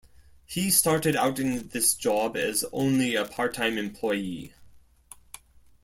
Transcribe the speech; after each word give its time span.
He 0.47 0.71
started 0.71 1.15
out 1.15 1.37
in 1.37 1.67
this 1.67 1.93
job 1.93 2.35
as 2.35 2.65
only 2.73 3.13
a 3.13 3.23
part-time 3.23 3.77
employee. 3.77 4.55